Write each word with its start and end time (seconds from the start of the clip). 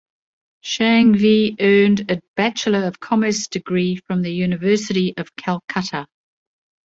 Shanghvi 0.63 1.57
earned 1.61 2.09
a 2.09 2.19
Bachelor 2.35 2.85
of 2.85 2.99
Commerce 2.99 3.47
degree 3.47 3.97
from 4.07 4.23
the 4.23 4.33
University 4.33 5.13
of 5.15 5.35
Calcutta. 5.35 6.07